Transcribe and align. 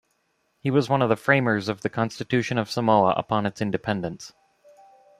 He 0.57 0.71
was 0.71 0.89
one 0.89 1.03
of 1.03 1.09
the 1.09 1.15
Framers 1.15 1.69
of 1.69 1.81
the 1.81 1.89
Constitution 1.91 2.57
of 2.57 2.71
Samoa 2.71 3.11
upon 3.15 3.45
its 3.45 3.61
independence. 3.61 4.33